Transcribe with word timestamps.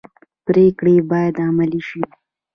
پریکړې 0.45 0.95
باید 1.09 1.35
عملي 1.47 1.81
شي 1.89 2.03